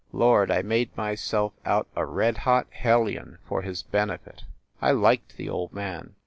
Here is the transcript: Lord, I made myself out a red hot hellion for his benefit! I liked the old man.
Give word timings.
Lord, 0.11 0.49
I 0.49 0.63
made 0.63 0.97
myself 0.97 1.53
out 1.63 1.87
a 1.95 2.07
red 2.07 2.39
hot 2.39 2.65
hellion 2.71 3.37
for 3.47 3.61
his 3.61 3.83
benefit! 3.83 4.41
I 4.81 4.93
liked 4.93 5.37
the 5.37 5.47
old 5.47 5.73
man. 5.73 6.15